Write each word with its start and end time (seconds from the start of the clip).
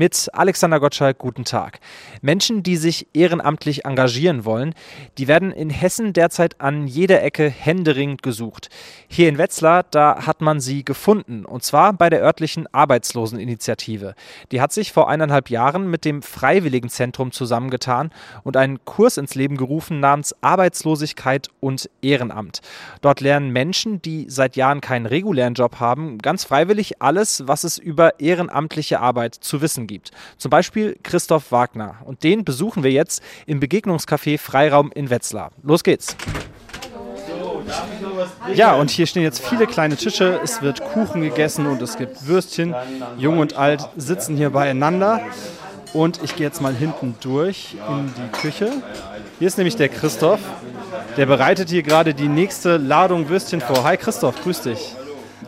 mit 0.00 0.30
Alexander 0.32 0.80
Gottschalk. 0.80 1.18
Guten 1.18 1.44
Tag. 1.44 1.78
Menschen, 2.22 2.62
die 2.62 2.78
sich 2.78 3.06
ehrenamtlich 3.12 3.84
engagieren 3.84 4.46
wollen, 4.46 4.72
die 5.18 5.28
werden 5.28 5.52
in 5.52 5.68
Hessen 5.68 6.14
derzeit 6.14 6.58
an 6.58 6.86
jeder 6.86 7.22
Ecke 7.22 7.50
händeringend 7.50 8.22
gesucht. 8.22 8.70
Hier 9.08 9.28
in 9.28 9.36
Wetzlar, 9.36 9.82
da 9.90 10.24
hat 10.24 10.40
man 10.40 10.58
sie 10.58 10.86
gefunden 10.86 11.44
und 11.44 11.64
zwar 11.64 11.92
bei 11.92 12.08
der 12.08 12.22
örtlichen 12.22 12.66
Arbeitsloseninitiative. 12.72 14.14
Die 14.52 14.62
hat 14.62 14.72
sich 14.72 14.90
vor 14.90 15.10
eineinhalb 15.10 15.50
Jahren 15.50 15.90
mit 15.90 16.06
dem 16.06 16.22
Freiwilligenzentrum 16.22 17.30
zusammengetan 17.30 18.10
und 18.42 18.56
einen 18.56 18.82
Kurs 18.86 19.18
ins 19.18 19.34
Leben 19.34 19.58
gerufen 19.58 20.00
namens 20.00 20.34
Arbeitslosigkeit 20.40 21.48
und 21.60 21.90
Ehrenamt. 22.00 22.62
Dort 23.02 23.20
lernen 23.20 23.50
Menschen, 23.50 24.00
die 24.00 24.24
seit 24.30 24.56
Jahren 24.56 24.80
keinen 24.80 25.04
regulären 25.04 25.52
Job 25.52 25.78
haben, 25.78 26.16
ganz 26.16 26.44
freiwillig 26.44 27.02
alles, 27.02 27.42
was 27.44 27.64
es 27.64 27.76
über 27.76 28.18
ehrenamtliche 28.18 29.00
Arbeit 29.00 29.34
zu 29.34 29.60
wissen 29.60 29.88
gibt. 29.88 29.89
Zum 30.36 30.50
Beispiel 30.50 30.96
Christoph 31.02 31.50
Wagner. 31.52 31.96
Und 32.04 32.22
den 32.22 32.44
besuchen 32.44 32.82
wir 32.82 32.92
jetzt 32.92 33.22
im 33.46 33.60
Begegnungscafé 33.60 34.38
Freiraum 34.38 34.92
in 34.92 35.10
Wetzlar. 35.10 35.50
Los 35.62 35.82
geht's. 35.82 36.16
Ja, 38.54 38.74
und 38.74 38.90
hier 38.90 39.06
stehen 39.06 39.22
jetzt 39.22 39.44
viele 39.44 39.66
kleine 39.66 39.96
Tische. 39.96 40.40
Es 40.42 40.62
wird 40.62 40.82
Kuchen 40.82 41.22
gegessen 41.22 41.66
und 41.66 41.80
es 41.82 41.96
gibt 41.96 42.26
Würstchen. 42.26 42.74
Jung 43.18 43.38
und 43.38 43.54
alt 43.56 43.88
sitzen 43.96 44.36
hier 44.36 44.50
beieinander. 44.50 45.20
Und 45.92 46.22
ich 46.22 46.36
gehe 46.36 46.46
jetzt 46.46 46.60
mal 46.60 46.74
hinten 46.74 47.16
durch 47.20 47.76
in 47.88 48.12
die 48.16 48.38
Küche. 48.40 48.70
Hier 49.38 49.48
ist 49.48 49.56
nämlich 49.56 49.76
der 49.76 49.88
Christoph. 49.88 50.40
Der 51.16 51.26
bereitet 51.26 51.70
hier 51.70 51.82
gerade 51.82 52.14
die 52.14 52.28
nächste 52.28 52.76
Ladung 52.76 53.28
Würstchen 53.28 53.60
vor. 53.60 53.84
Hi 53.84 53.96
Christoph, 53.96 54.40
grüß 54.42 54.62
dich. 54.62 54.94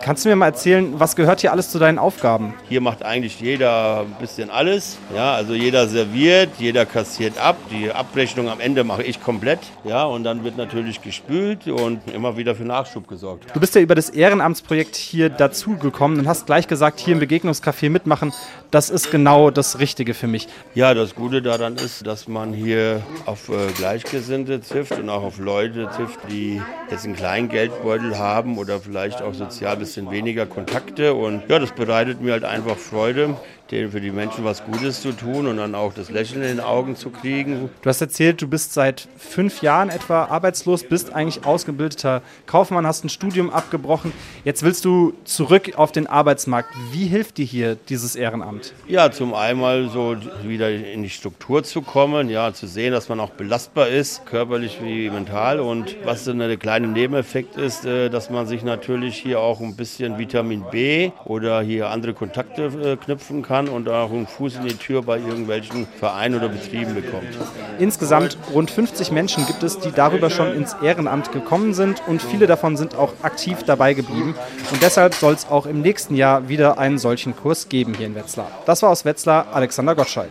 Kannst 0.00 0.24
du 0.24 0.30
mir 0.30 0.36
mal 0.36 0.46
erzählen, 0.46 0.98
was 0.98 1.16
gehört 1.16 1.42
hier 1.42 1.52
alles 1.52 1.70
zu 1.70 1.78
deinen 1.78 1.98
Aufgaben? 1.98 2.54
Hier 2.68 2.80
macht 2.80 3.04
eigentlich 3.04 3.40
jeder 3.40 4.00
ein 4.00 4.16
bisschen 4.20 4.48
alles. 4.48 4.96
Ja, 5.14 5.34
also 5.34 5.52
jeder 5.52 5.86
serviert, 5.86 6.50
jeder 6.58 6.86
kassiert 6.86 7.38
ab. 7.38 7.56
Die 7.70 7.92
Abrechnung 7.92 8.48
am 8.48 8.58
Ende 8.58 8.84
mache 8.84 9.02
ich 9.02 9.22
komplett. 9.22 9.60
Ja, 9.84 10.04
und 10.04 10.24
dann 10.24 10.44
wird 10.44 10.56
natürlich 10.56 11.02
gespült 11.02 11.68
und 11.68 12.00
immer 12.10 12.36
wieder 12.36 12.54
für 12.54 12.64
Nachschub 12.64 13.06
gesorgt. 13.06 13.44
Du 13.52 13.60
bist 13.60 13.74
ja 13.74 13.82
über 13.82 13.94
das 13.94 14.08
Ehrenamtsprojekt 14.08 14.96
hier 14.96 15.28
dazugekommen 15.28 16.20
und 16.20 16.26
hast 16.26 16.46
gleich 16.46 16.66
gesagt, 16.68 16.98
hier 16.98 17.12
im 17.12 17.20
Begegnungscafé 17.20 17.90
mitmachen. 17.90 18.32
Das 18.70 18.88
ist 18.88 19.10
genau 19.10 19.50
das 19.50 19.78
Richtige 19.78 20.14
für 20.14 20.26
mich. 20.26 20.48
Ja, 20.74 20.94
das 20.94 21.14
Gute 21.14 21.42
daran 21.42 21.76
ist, 21.76 22.06
dass 22.06 22.28
man 22.28 22.54
hier 22.54 23.02
auf 23.26 23.50
äh, 23.50 23.70
Gleichgesinnte 23.76 24.62
trifft 24.62 24.98
und 24.98 25.10
auch 25.10 25.22
auf 25.22 25.38
Leute 25.38 25.90
trifft, 25.94 26.20
die 26.30 26.62
jetzt 26.90 27.04
einen 27.04 27.14
kleinen 27.14 27.50
Geldbeutel 27.50 28.18
haben 28.18 28.56
oder 28.56 28.80
vielleicht 28.80 29.20
auch 29.20 29.34
sozial 29.34 29.81
bisschen 29.82 30.10
weniger 30.10 30.46
Kontakte. 30.46 31.14
Und 31.14 31.42
ja, 31.48 31.58
das 31.58 31.72
bereitet 31.72 32.20
mir 32.20 32.32
halt 32.32 32.44
einfach 32.44 32.76
Freude, 32.76 33.36
für 33.72 34.02
die 34.02 34.10
Menschen 34.10 34.44
was 34.44 34.62
Gutes 34.66 35.00
zu 35.00 35.12
tun 35.12 35.46
und 35.46 35.56
dann 35.56 35.74
auch 35.74 35.94
das 35.94 36.10
Lächeln 36.10 36.42
in 36.42 36.48
den 36.48 36.60
Augen 36.60 36.94
zu 36.94 37.08
kriegen. 37.08 37.70
Du 37.80 37.88
hast 37.88 38.02
erzählt, 38.02 38.42
du 38.42 38.46
bist 38.46 38.74
seit 38.74 39.08
fünf 39.16 39.62
Jahren 39.62 39.88
etwa 39.88 40.26
arbeitslos, 40.26 40.84
bist 40.84 41.14
eigentlich 41.14 41.46
ausgebildeter 41.46 42.20
Kaufmann, 42.44 42.86
hast 42.86 43.02
ein 43.02 43.08
Studium 43.08 43.48
abgebrochen. 43.48 44.12
Jetzt 44.44 44.62
willst 44.62 44.84
du 44.84 45.14
zurück 45.24 45.72
auf 45.76 45.90
den 45.90 46.06
Arbeitsmarkt. 46.06 46.68
Wie 46.92 47.06
hilft 47.06 47.38
dir 47.38 47.46
hier 47.46 47.78
dieses 47.88 48.14
Ehrenamt? 48.14 48.74
Ja, 48.88 49.10
zum 49.10 49.32
einen 49.32 49.88
so 49.88 50.16
wieder 50.44 50.70
in 50.70 51.02
die 51.02 51.08
Struktur 51.08 51.64
zu 51.64 51.80
kommen, 51.80 52.28
ja, 52.28 52.52
zu 52.52 52.66
sehen, 52.66 52.92
dass 52.92 53.08
man 53.08 53.20
auch 53.20 53.30
belastbar 53.30 53.88
ist, 53.88 54.26
körperlich 54.26 54.80
wie 54.82 55.08
mental. 55.08 55.60
Und 55.60 55.96
was 56.04 56.24
dann 56.24 56.40
der 56.40 56.58
kleine 56.58 56.88
Nebeneffekt 56.88 57.56
ist, 57.56 57.86
äh, 57.86 58.10
dass 58.10 58.28
man 58.28 58.46
sich 58.46 58.64
natürlich 58.64 59.16
hier 59.16 59.40
auch 59.40 59.60
ein 59.72 59.76
bisschen 59.76 60.18
Vitamin 60.18 60.64
B 60.70 61.10
oder 61.24 61.62
hier 61.62 61.90
andere 61.90 62.12
Kontakte 62.12 62.64
äh, 62.64 62.96
knüpfen 62.96 63.42
kann 63.42 63.52
kann 63.52 63.68
und 63.68 63.88
auch 63.88 64.10
einen 64.10 64.26
Fuß 64.26 64.56
in 64.56 64.62
die 64.62 64.76
Tür 64.76 65.02
bei 65.02 65.18
irgendwelchen 65.18 65.86
Vereinen 65.86 66.36
oder 66.36 66.48
Betrieben 66.48 66.94
bekommt. 66.94 67.28
Insgesamt 67.78 68.38
rund 68.54 68.70
50 68.70 69.12
Menschen 69.12 69.46
gibt 69.46 69.62
es, 69.62 69.78
die 69.78 69.92
darüber 69.92 70.30
schon 70.30 70.54
ins 70.54 70.74
Ehrenamt 70.82 71.32
gekommen 71.32 71.74
sind 71.74 72.02
und 72.06 72.22
viele 72.22 72.46
davon 72.46 72.78
sind 72.78 72.94
auch 72.94 73.12
aktiv 73.22 73.62
dabei 73.64 73.92
geblieben. 73.92 74.34
Und 74.72 74.82
deshalb 74.82 75.14
soll 75.14 75.34
es 75.34 75.46
auch 75.46 75.66
im 75.66 75.82
nächsten 75.82 76.14
Jahr 76.14 76.48
wieder 76.48 76.78
einen 76.78 76.98
solchen 76.98 77.36
Kurs 77.36 77.68
geben 77.68 77.94
hier 77.94 78.06
in 78.06 78.14
Wetzlar. 78.14 78.50
Das 78.64 78.82
war 78.82 78.90
aus 78.90 79.04
Wetzlar 79.04 79.46
Alexander 79.52 79.94
Gottschalk. 79.94 80.30